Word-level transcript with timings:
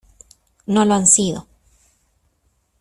no 0.65 0.83
lo 0.83 0.95
han 0.95 1.05
sido. 1.05 1.45